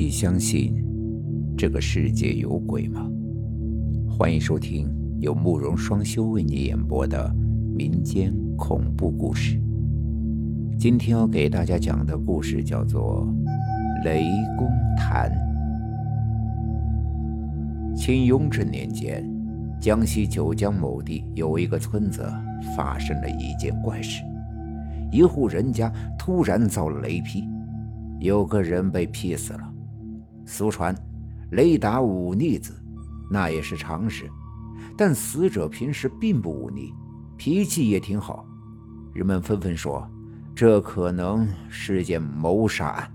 [0.00, 0.76] 你相信
[1.56, 3.10] 这个世界有鬼吗？
[4.08, 7.34] 欢迎收听由慕容双修为你演播的
[7.74, 9.60] 民间恐怖故事。
[10.78, 13.26] 今天要给大家讲的故事叫做
[14.04, 14.24] 《雷
[14.56, 15.32] 公坛》。
[17.96, 19.28] 清雍正年间，
[19.80, 22.24] 江西九江某地有一个村子
[22.76, 24.22] 发生了一件怪事：
[25.10, 27.48] 一户人家突然遭了雷劈，
[28.20, 29.74] 有个人被劈死了。
[30.48, 30.96] 俗传，
[31.50, 32.74] 雷打忤逆子，
[33.30, 34.28] 那也是常识。
[34.96, 36.94] 但死者平时并不忤逆，
[37.36, 38.46] 脾气也挺好。
[39.12, 40.08] 人们纷纷说，
[40.54, 43.12] 这可能是件谋杀案。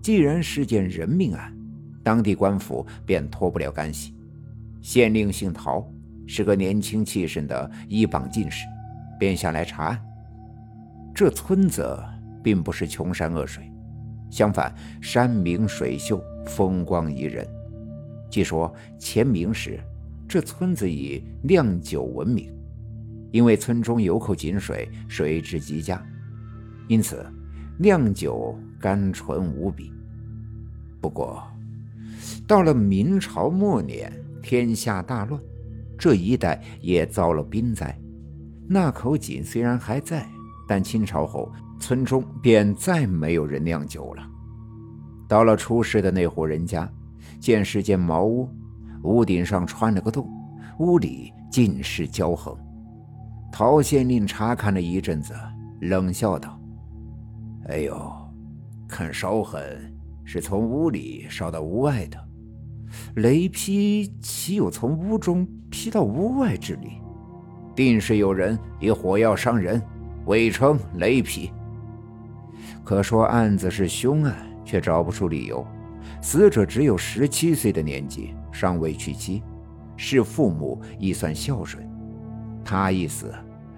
[0.00, 1.54] 既然是件人命案，
[2.02, 4.16] 当地官府便脱不了干系。
[4.80, 5.86] 县令姓陶，
[6.26, 8.64] 是个年轻气盛的一榜进士，
[9.18, 10.02] 便下来查案。
[11.14, 12.02] 这村子
[12.42, 13.70] 并不是穷山恶水。
[14.32, 17.46] 相反，山明水秀，风光宜人。
[18.30, 19.78] 据说前明时，
[20.26, 22.50] 这村子以酿酒闻名，
[23.30, 26.02] 因为村中有口井水，水质极佳，
[26.88, 27.26] 因此
[27.76, 29.92] 酿酒甘醇无比。
[30.98, 31.46] 不过，
[32.46, 34.10] 到了明朝末年，
[34.42, 35.38] 天下大乱，
[35.98, 37.94] 这一带也遭了兵灾。
[38.66, 40.26] 那口井虽然还在，
[40.66, 41.52] 但清朝后。
[41.82, 44.22] 村中便再没有人酿酒了。
[45.28, 46.88] 到了出事的那户人家，
[47.40, 48.48] 见是间茅屋，
[49.02, 50.30] 屋顶上穿了个洞，
[50.78, 52.54] 屋里尽是焦痕。
[53.50, 55.34] 陶县令查看了一阵子，
[55.80, 56.58] 冷笑道
[57.68, 58.12] ：“哎呦，
[58.88, 59.92] 看烧痕
[60.24, 62.18] 是从屋里烧到屋外的，
[63.16, 66.92] 雷劈岂有从屋中劈到屋外之理？
[67.74, 69.82] 定是有人以火药伤人，
[70.26, 71.50] 伪称雷劈。”
[72.84, 75.66] 可说案子是凶案，却找不出理由。
[76.20, 79.42] 死者只有十七岁的年纪，尚未娶妻，
[79.96, 81.88] 是父母亦算孝顺。
[82.64, 83.32] 他一死，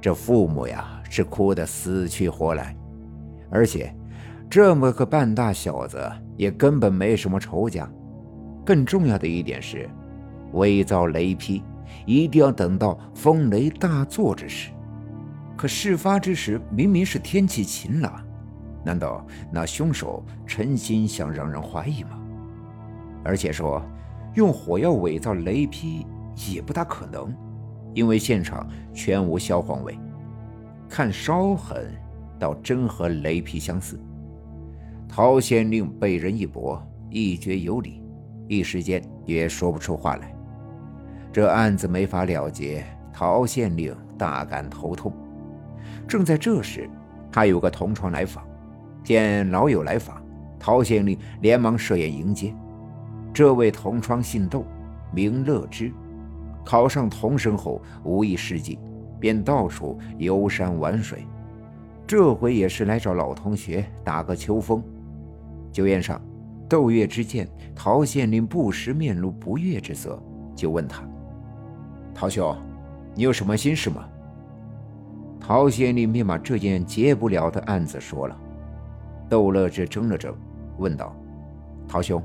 [0.00, 2.74] 这父母呀是哭得死去活来。
[3.50, 3.94] 而且，
[4.48, 5.98] 这么个半大小子
[6.36, 7.90] 也根本没什么仇家。
[8.64, 9.88] 更重要的一点是，
[10.52, 11.62] 伪造雷劈
[12.06, 14.70] 一定要等到风雷大作之时。
[15.56, 18.22] 可事发之时明明是天气晴朗。
[18.82, 22.18] 难道那凶手诚心想让人怀疑吗？
[23.22, 23.82] 而且说
[24.34, 26.06] 用火药伪造雷劈
[26.50, 27.34] 也不大可能，
[27.92, 29.98] 因为现场全无硝磺味，
[30.88, 31.92] 看烧痕
[32.38, 34.00] 倒真和雷劈相似。
[35.08, 38.02] 陶县令被人一驳，一觉有理，
[38.48, 40.34] 一时间也说不出话来。
[41.32, 45.12] 这案子没法了结，陶县令大感头痛。
[46.08, 46.88] 正在这时，
[47.30, 48.44] 他有个同窗来访。
[49.02, 50.22] 见老友来访，
[50.58, 52.54] 陶县令连忙设宴迎接。
[53.32, 54.64] 这位同窗姓窦，
[55.12, 55.92] 名乐之，
[56.64, 58.78] 考上童生后无意仕进，
[59.18, 61.26] 便到处游山玩水。
[62.06, 64.82] 这回也是来找老同学打个秋风。
[65.70, 66.20] 酒宴上，
[66.68, 70.20] 窦月之见陶县令不时面露不悦之色，
[70.56, 71.02] 就问他
[72.12, 72.56] ：“陶兄，
[73.14, 74.08] 你有什么心事吗？”
[75.38, 78.36] 陶县令便把这件结不了的案子说了。
[79.30, 80.34] 窦乐之怔了怔，
[80.76, 81.14] 问道
[81.86, 82.20] ：“陶兄，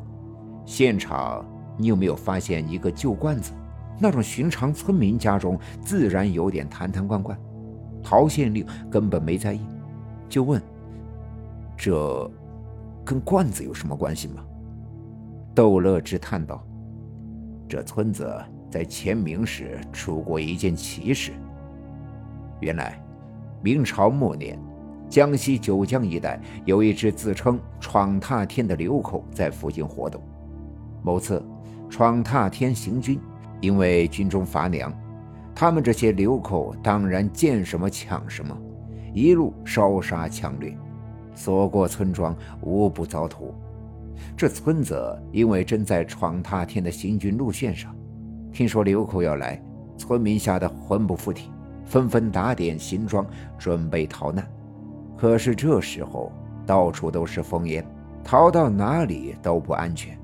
[0.65, 1.45] 现场
[1.77, 3.53] 你有没有发现一个旧罐子？
[3.99, 7.37] 那种寻常村民家中自然有点坛坛罐罐。”
[8.03, 9.61] 陶县令根本没在意，
[10.27, 10.61] 就问
[11.77, 12.29] ：“这
[13.05, 14.43] 跟罐子有什么关系吗？”
[15.53, 16.61] 窦乐之叹道
[17.69, 18.27] ：“这村子
[18.69, 21.31] 在前明时出过一件奇事。
[22.61, 22.99] 原来，
[23.61, 24.59] 明朝末年。”
[25.09, 30.21] 江西九江一带有一支自称“闯踏天”的流寇在附近活动。
[31.03, 31.41] 某次，
[31.89, 33.19] 闯踏天行军，
[33.61, 34.91] 因为军中乏粮，
[35.53, 38.57] 他们这些流寇当然见什么抢什么，
[39.13, 40.75] 一路烧杀抢掠，
[41.35, 43.53] 所过村庄无不遭屠。
[44.35, 44.95] 这村子
[45.31, 47.95] 因为正在闯踏天的行军路线上，
[48.51, 49.61] 听说流寇要来，
[49.97, 51.51] 村民吓得魂不附体，
[51.85, 53.25] 纷纷打点行装，
[53.59, 54.45] 准备逃难。
[55.17, 56.31] 可是这时候
[56.65, 57.85] 到处都是烽烟，
[58.23, 60.17] 逃到哪里都不安全。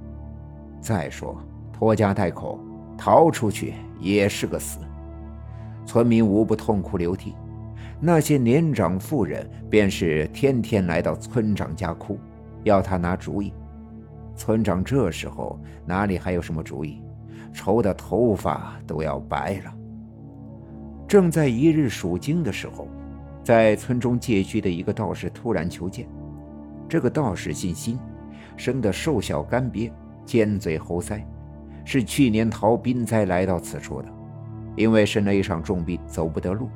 [0.82, 1.42] 再说
[1.72, 2.60] 拖家带口
[2.98, 4.80] 逃出去也是个死，
[5.86, 7.36] 村民无不痛哭流涕。
[8.00, 12.20] 那些年长妇人便是天天来到村长家哭，
[12.64, 13.54] 要他拿主意。
[14.36, 17.02] 村长这时候哪里还有什么主意，
[17.54, 19.74] 愁得头发都要白了。
[21.08, 22.88] 正在一日数经的时候。
[23.44, 26.08] 在村中借居的一个道士突然求见，
[26.88, 27.98] 这个道士姓辛，
[28.56, 29.92] 生得瘦小干瘪，
[30.26, 31.24] 尖嘴猴腮，
[31.84, 34.08] 是去年逃兵灾来到此处的。
[34.76, 36.70] 因为生了一场重病，走不得路。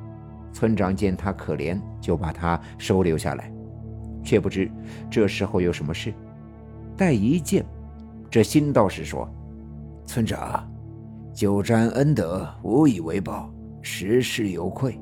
[0.52, 3.50] 村长见他可怜，就把他收留下来。
[4.22, 4.70] 却不知
[5.08, 6.12] 这时候有什么事。
[6.96, 7.64] 待一见，
[8.28, 9.28] 这新道士说
[10.04, 10.68] ：“村长，
[11.32, 13.48] 久沾恩德，无以为报，
[13.82, 14.98] 实事有愧。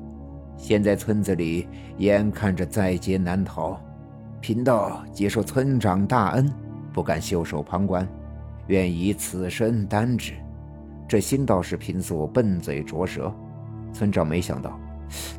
[0.57, 1.67] 现在村子里
[1.97, 3.79] 眼看着在劫难逃，
[4.41, 6.51] 贫道接受村长大恩，
[6.93, 8.07] 不敢袖手旁观，
[8.67, 10.33] 愿以此身担之。”
[11.07, 13.31] 这新道士平素笨嘴拙舌，
[13.93, 14.79] 村长没想到。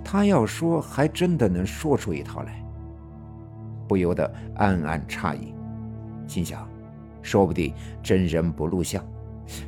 [0.05, 2.63] 他要说，还真的能说出一套来，
[3.89, 5.53] 不由得暗暗诧异，
[6.29, 6.69] 心想：
[7.21, 9.05] 说不定真人不露相，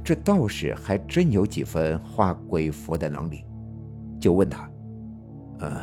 [0.05, 3.45] 这道士还真有几分画鬼符的能力。
[4.21, 4.71] 就问他
[5.59, 5.83] ：“呃，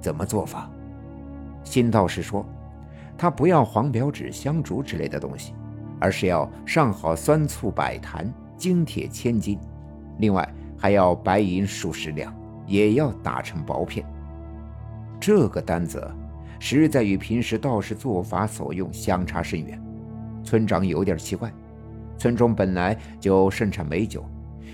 [0.00, 0.70] 怎么做法？”
[1.64, 2.44] 新道士说
[3.16, 5.54] ：“他不要黄表纸、香烛之类的东西，
[6.00, 9.58] 而是要上好酸醋百坛、精铁千斤，
[10.18, 12.32] 另外还要白银数十两。”
[12.64, 14.06] 也要打成薄片。
[15.20, 16.08] 这个单子
[16.60, 19.78] 实在与平时道士做法所用相差甚远。
[20.44, 21.52] 村长有点奇怪，
[22.16, 24.24] 村中本来就盛产美酒，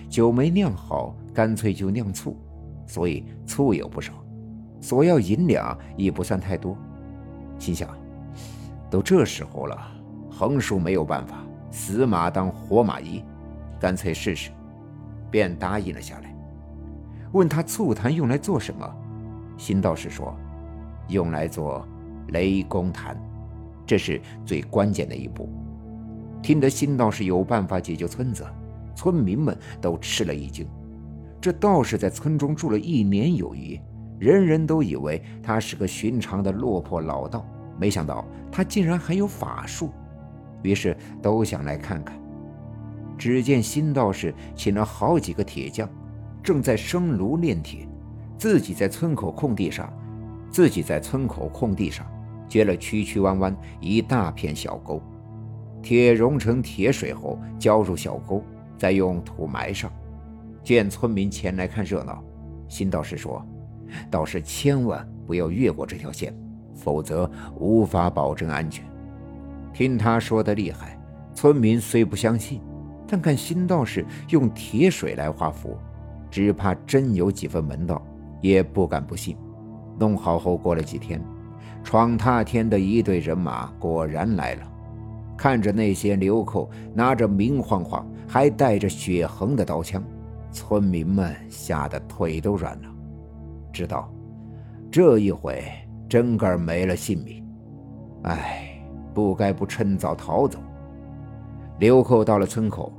[0.08, 2.36] 酒没酿好，干脆就酿醋，
[2.88, 4.12] 所以醋有不少，
[4.80, 6.76] 索要银两也不算太多。
[7.58, 7.88] 心想，
[8.90, 9.78] 都这时候了，
[10.30, 11.36] 横竖没有办法，
[11.70, 13.22] 死马当活马医，
[13.78, 14.50] 干脆试试，
[15.30, 16.34] 便答应了下来。
[17.32, 18.90] 问他醋坛用来做什么？
[19.58, 20.34] 新道士说
[21.08, 21.86] ：“用来做
[22.28, 23.20] 雷公坛，
[23.84, 25.46] 这是最关键的一步。”
[26.40, 28.46] 听得新道士有办法解救村子，
[28.94, 30.66] 村民们都吃了一惊。
[31.40, 33.80] 这道士在村中住了一年有余，
[34.18, 37.46] 人人都以为他是个寻常的落魄老道，
[37.78, 39.90] 没想到他竟然还有法术，
[40.62, 42.18] 于是都想来看看。
[43.16, 45.88] 只见新道士请了好几个铁匠。
[46.40, 47.86] 正在生炉炼铁，
[48.38, 49.92] 自己在村口空地上，
[50.50, 52.06] 自己在村口空地上
[52.48, 55.02] 掘了曲曲弯弯一大片小沟，
[55.82, 58.42] 铁融成铁水后浇入小沟，
[58.78, 59.92] 再用土埋上。
[60.68, 62.22] 见村民前来看热闹，
[62.68, 63.42] 新道士说
[64.12, 66.30] ：“道士千万不要越过这条线，
[66.74, 68.84] 否则无法保证安全。”
[69.72, 71.00] 听他说的厉害，
[71.32, 72.60] 村民虽不相信，
[73.06, 75.74] 但看新道士用铁水来画符。
[76.30, 78.06] 只怕真有几分门道，
[78.42, 79.38] 也不敢不信。
[79.98, 81.18] 弄好后，过了几天，
[81.82, 84.70] 闯踏天的一队人马果然来了。
[85.34, 90.04] 看着那些流寇拿着明晃晃、还带着血痕的刀枪，
[90.50, 92.88] 村民们吓得腿都软了，
[93.72, 94.12] 知道
[94.90, 95.64] 这一回
[96.08, 97.44] 真个没了性命。
[98.24, 98.80] 唉，
[99.14, 100.58] 不该不趁早逃走。
[101.78, 102.92] 流寇到了村口，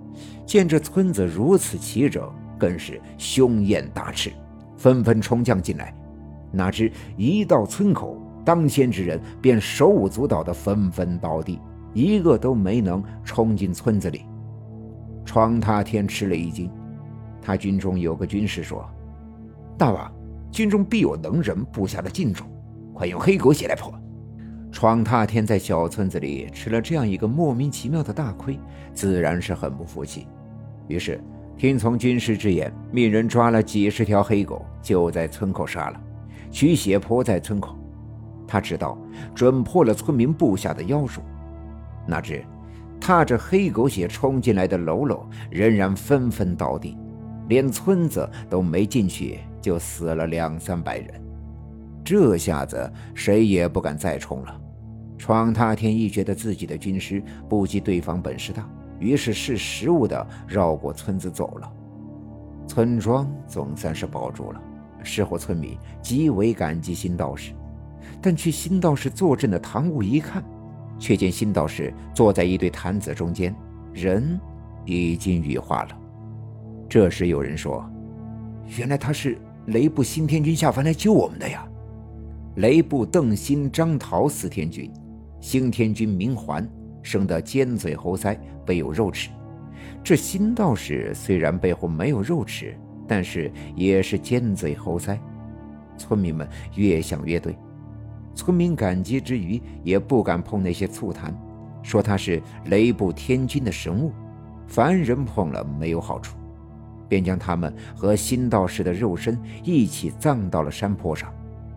[0.45, 2.29] 见这村子如此齐整。
[2.59, 4.33] 更是凶焰大炽，
[4.75, 5.95] 纷纷冲将进来。
[6.51, 11.57] 哪知一到村口，当先之人便手舞足蹈的纷纷倒地，
[11.93, 14.25] 一个都没能冲进村子里。
[15.23, 16.69] 闯塌天吃了一惊，
[17.41, 18.87] 他军中有个军士说
[19.77, 20.11] ：“大王，
[20.51, 22.43] 军中必有能人，布下的禁咒，
[22.93, 23.93] 快用黑狗血来破。”
[24.71, 28.59] 闯踏天在小村子里吃了这样一个莫名其妙的大亏，
[28.93, 30.27] 自然是很不服气，
[30.87, 31.19] 于是。
[31.57, 36.01] 听从军师之言，命人抓了几十条黑狗，就在村口杀了，
[36.49, 37.77] 取血泼在村口。
[38.47, 38.97] 他知道
[39.35, 41.19] 准破了村民布下的妖术。
[42.07, 42.41] 哪知
[42.97, 46.97] 踏着黑狗血冲进来的喽喽，仍然纷纷倒地，
[47.49, 51.21] 连村子都没进去，就死了两三百人。
[52.05, 54.61] 这下子谁也不敢再冲了。
[55.17, 58.67] 闯踏天一觉得自己的军师不及对方本事大。
[58.99, 61.71] 于是识时务的绕过村子走了，
[62.67, 64.61] 村庄总算是保住了。
[65.03, 67.53] 事后村民极为感激新道士，
[68.21, 70.43] 但去新道士坐镇的堂屋一看，
[70.97, 73.55] 却见新道士坐在一堆坛子中间，
[73.93, 74.39] 人
[74.85, 75.98] 已经羽化了。
[76.89, 77.87] 这时有人说
[78.79, 81.65] ：“原来他是雷部新天君下凡来救我们的呀！”
[82.57, 84.91] 雷部邓新、张桃四天君，
[85.39, 86.67] 新天君明环。
[87.01, 89.29] 生得尖嘴猴腮，背有肉齿。
[90.03, 92.75] 这新道士虽然背后没有肉齿，
[93.07, 95.17] 但是也是尖嘴猴腮。
[95.97, 97.57] 村民们越想越对，
[98.35, 101.33] 村民感激之余也不敢碰那些醋坛，
[101.81, 104.11] 说他是雷部天君的神物，
[104.67, 106.35] 凡人碰了没有好处，
[107.09, 111.33] 便将他们和新道士的肉身一起葬到了山坡上，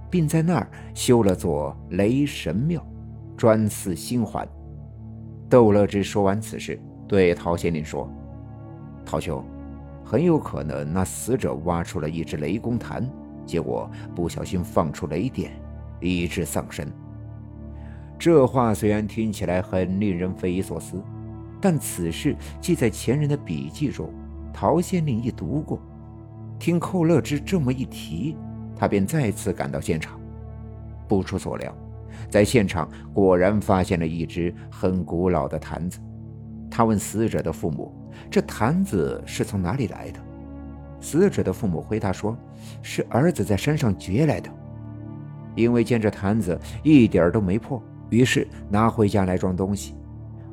[0.08, 2.86] 并在那儿修了座雷神庙，
[3.36, 4.46] 专祀新环。
[5.48, 8.08] 窦乐之说完此事，对陶县令说
[9.04, 9.44] ：“陶兄，
[10.04, 13.08] 很有可能那死者挖出了一只雷公坛，
[13.44, 15.50] 结果不小心放出雷电，
[16.00, 16.86] 以致丧生。”
[18.18, 21.02] 这话虽然听起来很令人匪夷所思，
[21.60, 24.08] 但此事记在前人的笔记中，
[24.52, 25.80] 陶县令一读过。
[26.58, 28.36] 听寇乐之这么一提，
[28.76, 30.20] 他便再次赶到现场。
[31.08, 31.74] 不出所料。
[32.28, 35.98] 在现场果然发现了一只很古老的坛子。
[36.70, 37.92] 他问死者的父母
[38.30, 40.20] ：“这坛子是从哪里来的？”
[41.00, 42.36] 死者的父母回答说
[42.80, 44.50] ：“是儿子在山上掘来的。”
[45.56, 49.94] 因为见这坛子一点都没破，于是拿回家来装东西。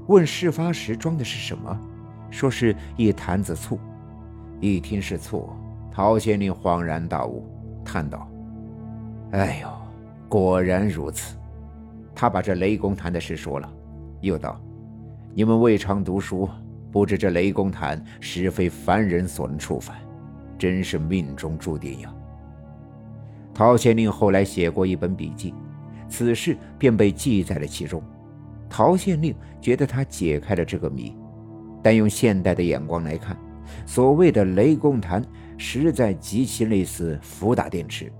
[0.07, 1.79] 问事发时装的是什么，
[2.29, 3.79] 说是一坛子醋。
[4.59, 5.49] 一听是醋，
[5.91, 7.45] 陶县令恍然大悟，
[7.85, 8.29] 叹道
[9.31, 9.69] ：“哎呦，
[10.27, 11.37] 果然如此。”
[12.13, 13.71] 他把这雷公坛的事说了，
[14.19, 14.59] 又道
[15.33, 16.49] ：“你们未尝读书，
[16.91, 19.95] 不知这雷公坛实非凡人所能触犯，
[20.57, 22.13] 真是命中注定呀。”
[23.55, 25.53] 陶县令后来写过一本笔记，
[26.09, 28.03] 此事便被记在了其中。
[28.69, 31.15] 陶县令觉得他解开了这个谜，
[31.81, 33.37] 但用现代的眼光来看，
[33.85, 35.23] 所谓的雷公坛
[35.57, 38.11] 实在极其类似福打电池，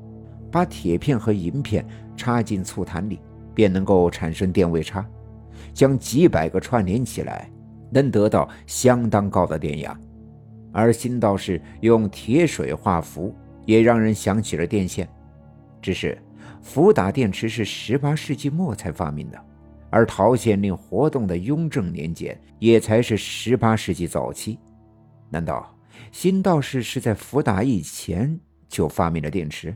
[0.51, 1.86] 把铁片和银片
[2.16, 3.20] 插进醋坛里。
[3.51, 5.06] 便能够产生电位差，
[5.74, 7.51] 将几百个串联起来，
[7.92, 10.00] 能得到相当高的电压。
[10.72, 13.36] 而新道士用铁水画符，
[13.66, 15.10] 也让人想起了电线。
[15.82, 16.18] 只是
[16.62, 19.38] 福打电池是十八世纪末才发明的，
[19.89, 24.60] 而陶县令活动的雍正年间也才是十八世纪早期。
[25.29, 25.75] 难道
[26.12, 29.75] 新道士是在福打以前就发明了电池？